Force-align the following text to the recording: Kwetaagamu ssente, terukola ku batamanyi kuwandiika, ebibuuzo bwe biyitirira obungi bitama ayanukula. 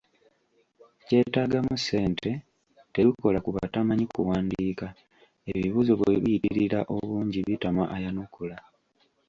Kwetaagamu 1.05 1.73
ssente, 1.79 2.29
terukola 2.93 3.37
ku 3.45 3.49
batamanyi 3.55 4.05
kuwandiika, 4.13 4.87
ebibuuzo 5.51 5.93
bwe 5.95 6.15
biyitirira 6.23 6.79
obungi 6.95 7.39
bitama 7.47 7.83
ayanukula. 7.95 8.57